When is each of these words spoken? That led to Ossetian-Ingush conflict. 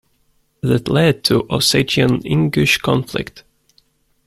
That 0.61 0.87
led 0.87 1.23
to 1.25 1.41
Ossetian-Ingush 1.43 2.81
conflict. 2.81 3.43